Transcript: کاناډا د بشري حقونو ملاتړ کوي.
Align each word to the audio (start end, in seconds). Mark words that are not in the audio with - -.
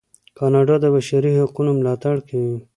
کاناډا 0.37 0.75
د 0.81 0.85
بشري 0.95 1.31
حقونو 1.41 1.71
ملاتړ 1.79 2.15
کوي. 2.29 2.57